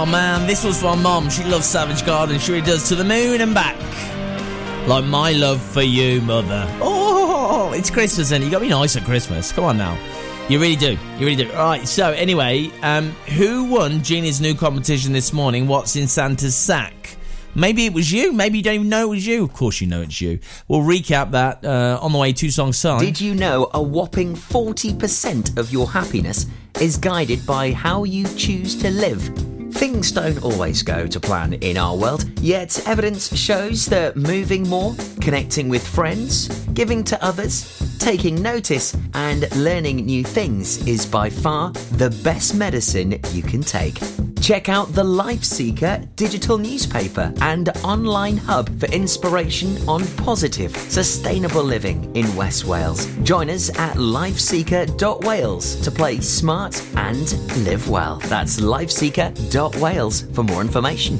Oh 0.04 0.06
man, 0.06 0.45
this 0.45 0.66
was 0.66 0.82
for 0.82 0.97
mom. 0.97 1.30
She 1.30 1.45
loves 1.45 1.66
Savage 1.66 2.06
Garden. 2.06 2.38
She 2.38 2.51
really 2.51 2.66
does. 2.66 2.89
To 2.89 2.95
the 2.95 3.06
moon 3.06 3.39
and 3.39 3.54
back. 3.54 3.78
Like 4.86 5.06
my 5.06 5.32
love 5.32 5.62
for 5.62 5.82
you, 5.82 6.20
mother. 6.20 6.68
Oh, 6.82 7.72
it's 7.74 7.89
Christmas 7.89 8.34
and 8.34 8.43
you 8.43 8.51
got 8.51 8.60
to 8.60 8.66
be 8.66 8.70
nice 8.70 8.97
at 8.97 9.06
Christmas. 9.06 9.54
Come 9.54 9.64
on 9.64 9.78
now. 9.78 9.97
You 10.49 10.60
really 10.60 10.76
do. 10.76 10.97
You 11.18 11.26
really 11.26 11.45
do. 11.45 11.49
All 11.54 11.68
right. 11.68 11.88
So 11.88 12.12
anyway, 12.12 12.70
um, 12.82 13.12
who 13.38 13.64
won 13.64 14.04
Genie's 14.04 14.41
new 14.41 14.54
competition 14.56 15.14
this 15.14 15.32
morning? 15.32 15.70
What's 15.70 15.95
in 15.95 16.10
Santa's 16.10 16.54
sack? 16.54 17.16
Maybe 17.56 17.86
it 17.86 17.93
was 17.93 18.12
you. 18.12 18.34
Maybe 18.34 18.58
you 18.58 18.64
don't 18.66 18.76
even 18.76 18.89
know 18.89 19.04
it 19.04 19.16
was 19.16 19.26
you. 19.26 19.45
Of 19.45 19.54
course, 19.54 19.80
you 19.80 19.88
know 19.88 20.01
it's 20.01 20.20
you. 20.20 20.39
We'll 20.68 20.82
recap 20.82 21.32
that 21.32 21.64
uh, 21.64 21.97
on 22.01 22.12
the 22.12 22.18
way. 22.18 22.34
Two 22.34 22.51
songs 22.51 22.82
time. 22.82 22.99
Did 22.99 23.22
you 23.22 23.36
know 23.36 23.70
a 23.74 23.82
whopping 23.82 24.36
40% 24.36 25.58
of 25.58 25.72
your 25.72 25.89
happiness 25.89 26.45
is 26.82 26.97
guided 26.97 27.45
by 27.45 27.72
how 27.72 28.04
you 28.04 28.28
choose 28.36 28.76
to 28.82 28.89
live? 28.91 29.53
Things 29.84 30.13
don't 30.13 30.41
always 30.41 30.81
go 30.81 31.05
to 31.07 31.19
plan 31.19 31.55
in 31.55 31.75
our 31.75 31.93
world, 31.97 32.23
yet 32.39 32.88
evidence 32.88 33.36
shows 33.38 33.86
that 33.88 34.15
moving 34.15 34.63
more, 34.69 34.95
connecting 35.19 35.67
with 35.67 35.86
friends, 35.86 36.47
giving 36.73 37.03
to 37.03 37.21
others, 37.21 37.92
taking 38.04 38.41
notice, 38.41 38.97
and 39.14 39.49
learning 39.56 40.06
new 40.06 40.26
things 40.26 40.86
is 40.86 41.06
by 41.06 41.30
far 41.30 41.72
the 41.93 42.10
best 42.22 42.54
medicine 42.54 43.18
you 43.32 43.41
can 43.41 43.62
take. 43.62 43.97
Check 44.41 44.68
out 44.68 44.91
the 44.91 45.06
Life 45.06 45.41
Seeker 45.41 46.06
digital 46.18 46.58
newspaper 46.58 47.32
and 47.39 47.70
online 47.86 48.36
hub 48.36 48.68
for 48.78 48.88
inspiration 48.88 49.78
on 49.88 50.06
positive, 50.18 50.76
sustainable 50.76 51.64
living 51.64 52.14
in 52.14 52.36
West 52.36 52.66
Wales. 52.66 53.06
Join 53.24 53.49
us 53.49 53.70
at 53.80 53.95
lifeseeker.wales 53.95 55.78
to 55.78 55.89
play 55.89 56.20
smart 56.20 56.86
and 56.97 57.32
live 57.64 57.89
well. 57.89 58.18
That's 58.26 58.60
lifeseeker.wales 58.60 60.22
for 60.34 60.43
more 60.43 60.60
information. 60.60 61.20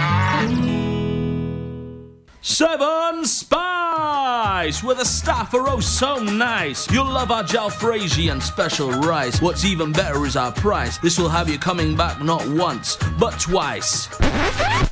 Seven 2.43 3.23
Spice! 3.23 4.83
Where 4.83 4.95
the 4.95 5.05
staff 5.05 5.53
are 5.53 5.69
oh 5.69 5.79
so 5.79 6.15
nice. 6.15 6.91
You'll 6.91 7.05
love 7.05 7.29
our 7.29 7.43
jalfrezi 7.43 8.31
and 8.31 8.41
special 8.41 8.89
rice. 8.89 9.39
What's 9.39 9.63
even 9.63 9.91
better 9.91 10.25
is 10.25 10.35
our 10.35 10.51
price. 10.51 10.97
This 10.97 11.19
will 11.19 11.29
have 11.29 11.47
you 11.47 11.59
coming 11.59 11.95
back 11.95 12.19
not 12.19 12.43
once, 12.47 12.97
but 13.19 13.39
twice. 13.39 14.07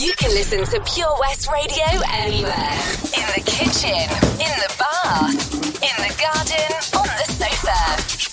You 0.00 0.14
can 0.16 0.30
listen 0.30 0.64
to 0.64 0.80
Pure 0.94 1.14
West 1.20 1.46
Radio 1.52 1.84
anywhere. 2.08 2.72
In 3.12 3.26
the 3.36 3.42
kitchen, 3.44 4.00
in 4.40 4.52
the 4.64 4.74
bath, 4.80 5.52
in 5.84 5.96
the 6.00 6.12
garden, 6.16 6.72
on 6.96 7.04
the 7.04 7.26
sofa, 7.28 7.80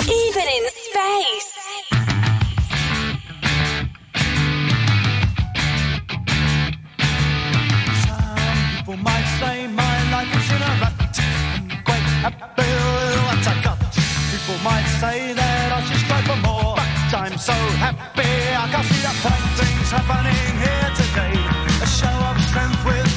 even 0.07 0.47
in 0.47 0.63
space. 0.87 1.51
Some 8.07 8.47
People 8.77 8.97
might 9.03 9.27
say 9.37 9.67
my 9.67 9.95
life 10.09 10.31
is 10.39 10.49
in 10.49 10.61
a 10.63 10.71
rut. 10.79 11.19
I'm 11.19 11.83
quite 11.83 12.07
happy 12.23 12.63
with 12.63 13.19
what 13.27 13.43
I 13.43 13.61
got. 13.61 13.79
People 14.31 14.57
might 14.63 14.87
say 15.01 15.33
that 15.33 15.73
I 15.73 15.83
should 15.83 15.99
strive 15.99 16.23
for 16.27 16.37
more. 16.47 16.75
But 17.11 17.13
I'm 17.13 17.37
so 17.37 17.51
happy 17.83 18.23
I 18.55 18.69
can 18.71 18.83
see 18.85 19.01
the 19.01 19.13
fine 19.19 19.47
things 19.59 19.91
happening 19.91 20.61
here 20.63 20.86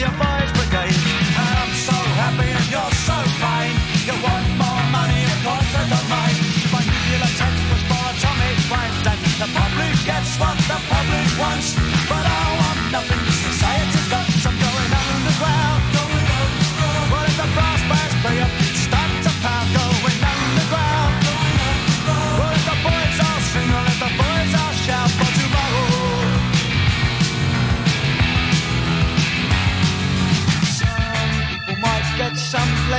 your 0.00 0.16
brigade. 0.56 0.96
And 1.36 1.54
I'm 1.60 1.72
so 1.76 1.92
happy 1.92 2.48
and 2.48 2.66
you're 2.72 2.94
so 3.04 3.16
kind. 3.36 3.74
You 4.08 4.16
want 4.24 4.46
more 4.56 4.84
money, 4.88 5.20
of 5.28 5.38
course 5.44 5.70
don't 5.92 6.08
mind. 6.08 6.36
Nuclear 6.72 7.20
was 7.20 7.36
for 7.68 7.80
crimes. 8.68 8.96
The 9.40 9.48
public 9.52 9.94
gets 10.08 10.40
what 10.40 10.56
the 10.70 10.78
public 10.88 11.28
wants. 11.36 11.76
But 12.08 12.24
I 12.24 12.42
want 12.60 12.80
nothing 12.92 13.29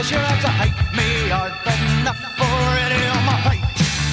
pleasure 0.02 0.18
of 0.18 0.54
hate 0.58 0.82
me. 0.98 1.30
I've 1.30 1.54
enough 2.02 2.18
already 2.42 3.02
on 3.14 3.22
my 3.22 3.38
plate. 3.46 3.62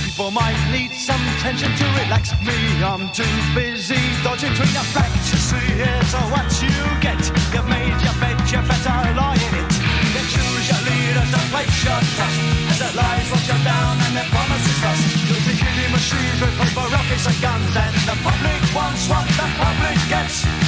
People 0.04 0.30
might 0.30 0.60
need 0.68 0.92
some 0.92 1.24
tension 1.40 1.72
to 1.72 1.84
relax 2.04 2.36
me. 2.44 2.58
I'm 2.84 3.08
too 3.16 3.24
busy 3.56 3.96
dodging 4.20 4.52
between 4.52 4.74
the 4.76 4.84
facts. 4.92 5.32
You 5.32 5.40
see, 5.40 5.68
here's 5.80 6.12
what 6.28 6.48
you 6.60 6.76
get. 7.00 7.16
You've 7.56 7.68
made 7.72 7.96
your 8.04 8.16
bed, 8.20 8.36
you 8.52 8.60
better 8.68 9.00
lie 9.16 9.40
in 9.40 9.54
it. 9.64 9.72
You 10.12 10.22
choose 10.28 10.64
your 10.68 10.82
leaders 10.84 11.30
and 11.32 11.48
place 11.56 11.76
your 11.80 12.00
trust. 12.12 12.36
As 12.68 12.78
the 12.84 12.90
lies 12.92 13.28
wash 13.32 13.48
you 13.48 13.58
down 13.64 13.96
and 14.04 14.12
their 14.12 14.28
promises 14.28 14.78
lost. 14.84 15.04
You'll 15.24 15.40
be 15.48 15.56
killing 15.56 15.92
machines 15.96 16.36
with 16.36 16.52
paper, 16.60 16.84
rockets 16.92 17.24
and 17.32 17.38
guns. 17.40 17.72
And 17.72 17.96
the 18.04 18.16
public 18.20 18.60
wants 18.76 19.08
what 19.08 19.24
the 19.40 19.46
public 19.56 19.96
gets. 20.12 20.67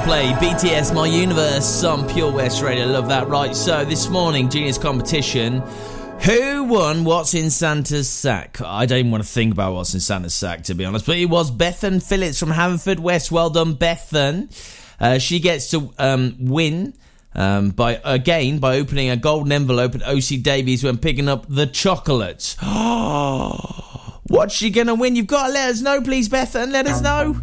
Coldplay, 0.00 0.32
BTS, 0.38 0.94
My 0.94 1.06
Universe 1.06 1.66
some 1.66 2.08
Pure 2.08 2.32
West 2.32 2.62
Radio. 2.62 2.86
Love 2.86 3.08
that. 3.08 3.28
Right, 3.28 3.54
so 3.54 3.84
this 3.84 4.08
morning, 4.08 4.48
Genius 4.48 4.78
Competition. 4.78 5.60
Who 6.22 6.64
won 6.64 7.04
What's 7.04 7.34
in 7.34 7.50
Santa's 7.50 8.08
Sack? 8.08 8.62
I 8.62 8.86
don't 8.86 9.00
even 9.00 9.10
want 9.10 9.24
to 9.24 9.28
think 9.28 9.52
about 9.52 9.74
what's 9.74 9.92
in 9.92 10.00
Santa's 10.00 10.34
Sack, 10.34 10.64
to 10.64 10.74
be 10.74 10.86
honest. 10.86 11.04
But 11.04 11.18
it 11.18 11.26
was 11.26 11.50
Bethan 11.50 12.02
Phillips 12.02 12.38
from 12.38 12.50
Haverford 12.50 12.98
West. 12.98 13.30
Well 13.30 13.50
done, 13.50 13.74
Bethan. 13.76 14.50
Uh, 14.98 15.18
she 15.18 15.38
gets 15.38 15.70
to 15.72 15.92
um, 15.98 16.36
win 16.38 16.94
um, 17.34 17.70
by 17.70 18.00
again 18.02 18.58
by 18.58 18.78
opening 18.78 19.10
a 19.10 19.16
golden 19.16 19.52
envelope 19.52 19.94
at 19.94 20.02
OC 20.02 20.42
Davies 20.42 20.82
when 20.82 20.96
picking 20.96 21.28
up 21.28 21.44
the 21.46 21.66
chocolates. 21.66 22.56
What's 22.62 24.54
she 24.54 24.70
gonna 24.70 24.94
win? 24.94 25.14
You've 25.16 25.26
got 25.26 25.48
to 25.48 25.52
let 25.52 25.68
us 25.70 25.82
know, 25.82 26.00
please, 26.00 26.28
Bethan. 26.30 26.72
Let 26.72 26.86
us 26.86 27.02
know. 27.02 27.38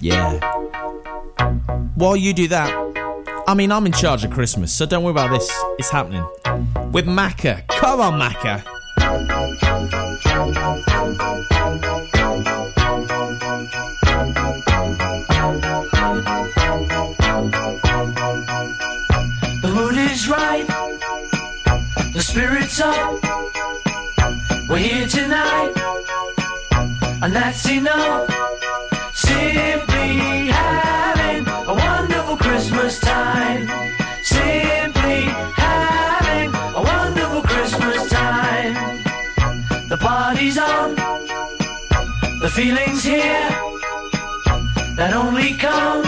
Yeah. 0.00 0.40
While 1.94 2.16
you 2.16 2.32
do 2.32 2.48
that, 2.48 2.70
I 3.48 3.54
mean, 3.54 3.70
I'm 3.70 3.86
in 3.86 3.92
charge 3.92 4.24
of 4.24 4.30
Christmas, 4.30 4.72
so 4.72 4.86
don't 4.86 5.04
worry 5.04 5.12
about 5.12 5.30
this. 5.30 5.50
It's 5.78 5.88
happening. 5.88 6.24
With 6.92 7.06
Macca. 7.06 7.66
Come 7.68 8.00
on, 8.00 8.20
Macca. 8.20 8.62
The 19.62 19.72
mood 19.74 19.96
is 19.96 20.28
right. 20.28 20.66
The 22.12 22.22
spirit's 22.22 22.80
up. 22.80 23.22
We're 24.68 24.78
here 24.78 25.06
tonight. 25.06 25.72
And 27.22 27.34
that's 27.34 27.68
enough. 27.70 28.28
Simply 29.14 30.48
having 30.48 30.85
feeling's 42.56 43.04
here. 43.04 43.50
That 44.96 45.12
only 45.12 45.52
comes 45.56 46.05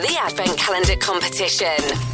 the 0.00 0.16
Advent 0.18 0.58
Calendar 0.58 0.96
competition. 0.96 2.05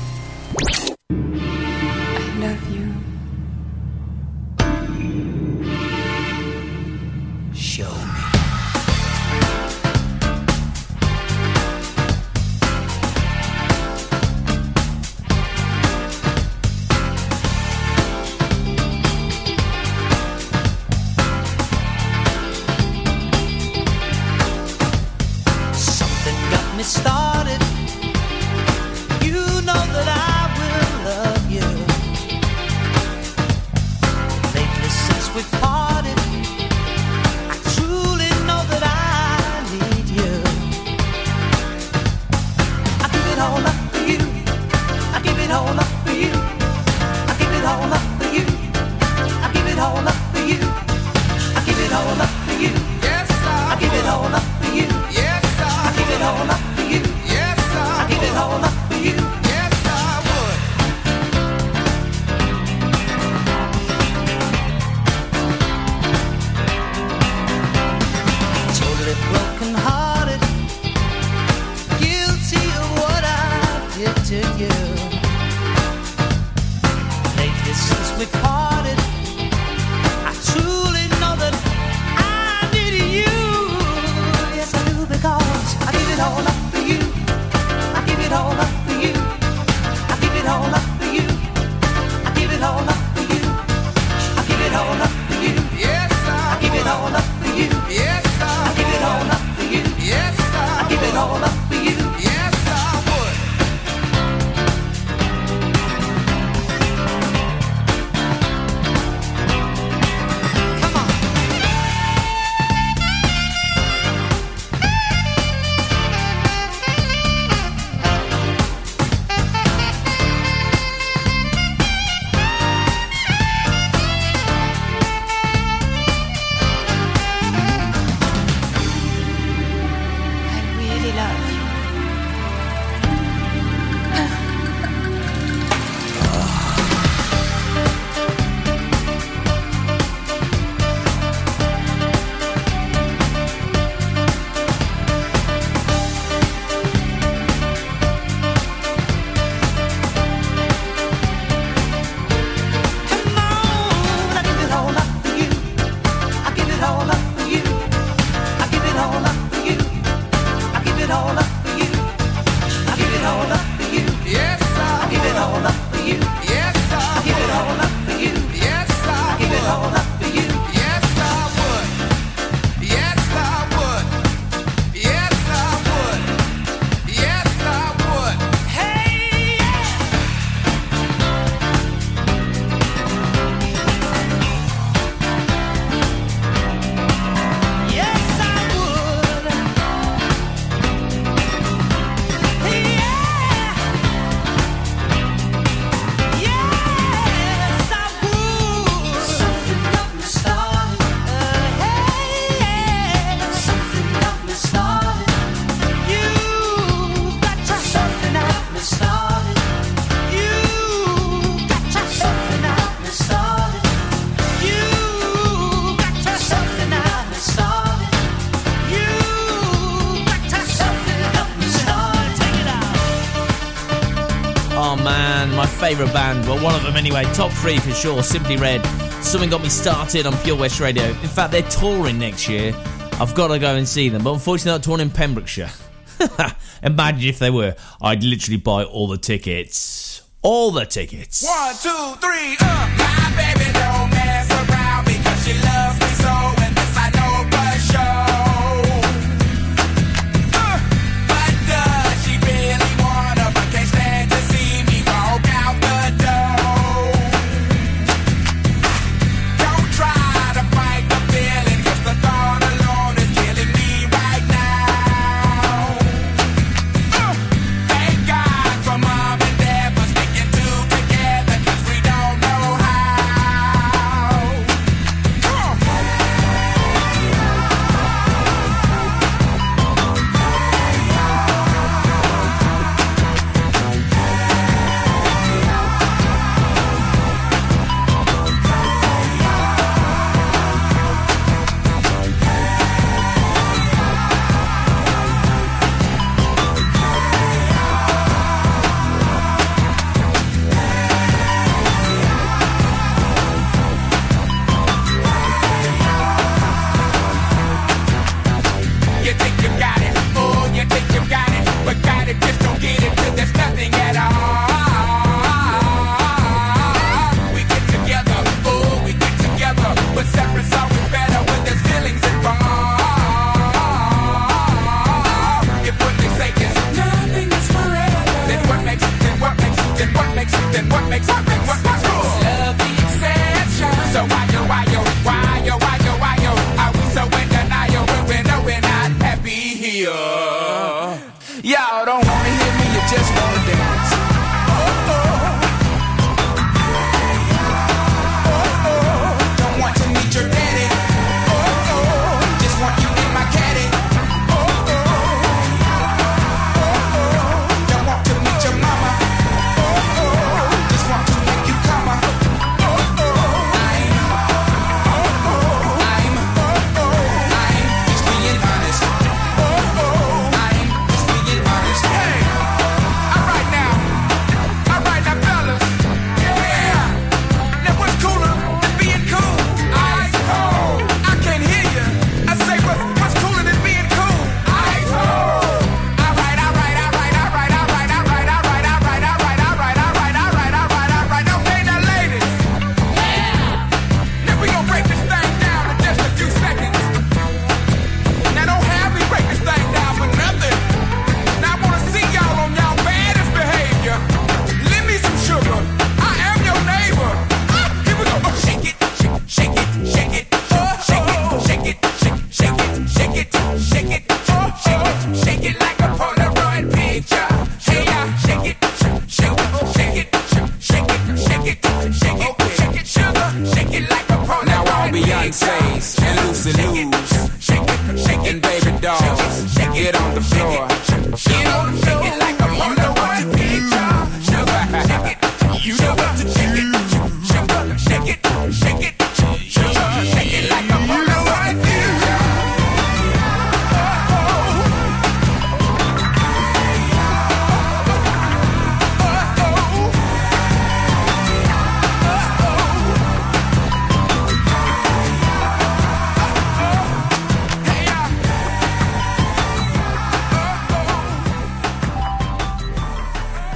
Favourite 225.92 226.14
band. 226.14 226.46
Well, 226.46 226.64
one 226.64 226.74
of 226.74 226.82
them 226.84 226.96
anyway. 226.96 227.24
Top 227.34 227.50
three 227.52 227.76
for 227.76 227.90
sure. 227.90 228.22
Simply 228.22 228.56
Red. 228.56 228.82
Something 229.22 229.50
got 229.50 229.62
me 229.62 229.68
started 229.68 230.24
on 230.24 230.34
Pure 230.38 230.56
West 230.56 230.80
Radio. 230.80 231.04
In 231.04 231.28
fact, 231.28 231.52
they're 231.52 231.60
touring 231.68 232.18
next 232.18 232.48
year. 232.48 232.74
I've 233.20 233.34
got 233.34 233.48
to 233.48 233.58
go 233.58 233.74
and 233.74 233.86
see 233.86 234.08
them. 234.08 234.24
But 234.24 234.32
unfortunately, 234.32 234.70
they're 234.70 234.78
not 234.78 234.84
touring 234.84 235.00
in 235.02 235.10
Pembrokeshire. 235.10 235.70
Imagine 236.82 237.28
if 237.28 237.38
they 237.38 237.50
were. 237.50 237.76
I'd 238.00 238.24
literally 238.24 238.56
buy 238.56 238.84
all 238.84 239.06
the 239.06 239.18
tickets. 239.18 240.22
All 240.40 240.70
the 240.70 240.86
tickets. 240.86 241.44
One, 241.46 241.74
two, 241.74 242.18
three, 242.22 242.56
uh. 242.58 242.94
My 242.96 243.32
baby 243.36 243.70
don't 243.74 244.11